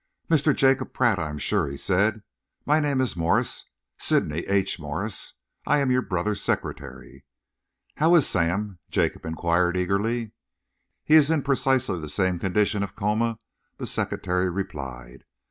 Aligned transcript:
"Mr. 0.31 0.55
Jacob 0.55 0.93
Pratt, 0.93 1.19
I 1.19 1.29
am 1.29 1.37
sure?" 1.37 1.67
he 1.67 1.77
said. 1.77 2.23
"My 2.65 2.79
name 2.79 3.01
is 3.01 3.15
Morse 3.15 3.65
Sydney 3.99 4.39
H. 4.47 4.79
Morse. 4.79 5.35
I 5.67 5.77
am 5.77 5.91
your 5.91 6.01
brother's 6.01 6.41
secretary." 6.41 7.23
"How 7.97 8.15
is 8.15 8.25
Sam?" 8.25 8.79
Jacob 8.89 9.27
enquired 9.27 9.77
eagerly. 9.77 10.31
"He 11.03 11.13
is 11.13 11.29
in 11.29 11.43
precisely 11.43 12.01
the 12.01 12.09
same 12.09 12.39
condition 12.39 12.81
of 12.81 12.95
coma," 12.95 13.37
the 13.77 13.85
secretary 13.85 14.49
replied. 14.49 15.23